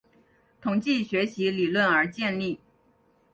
[0.59, 2.59] 统计学习理论而建立。